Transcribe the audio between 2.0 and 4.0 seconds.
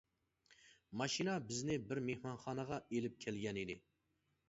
مېھمانخانىغا ئېلىپ كەلگەنىدى.